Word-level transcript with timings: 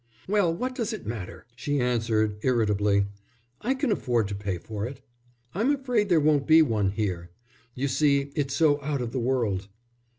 "Well, 0.27 0.51
what 0.51 0.73
does 0.73 0.93
it 0.93 1.05
matter?" 1.05 1.45
she 1.55 1.79
answered, 1.79 2.37
irritably. 2.41 3.05
"I 3.61 3.75
can 3.75 3.91
afford 3.91 4.27
to 4.29 4.33
pay 4.35 4.57
for 4.57 4.87
it." 4.87 4.99
"I'm 5.53 5.71
afraid 5.71 6.09
there 6.09 6.19
won't 6.19 6.47
be 6.47 6.63
one 6.63 6.89
here. 6.89 7.29
You 7.75 7.87
see, 7.87 8.31
it's 8.35 8.55
so 8.55 8.81
out 8.81 9.03
of 9.03 9.11
the 9.11 9.19
world." 9.19 9.67